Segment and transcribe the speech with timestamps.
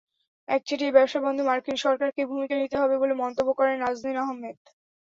[0.47, 4.57] একচেটিয়া ব্যবসা বন্ধে মার্কিন সরকারকেই ভূমিকা নিতে হবে বলে মন্তব্য করেন নাজনীন আহমেদ।